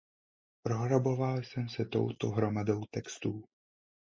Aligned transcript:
Prohraboval 0.63 1.37
jsem 1.43 1.69
se 1.69 1.85
touto 1.85 2.29
hromadou 2.29 2.81
textů. 2.91 3.43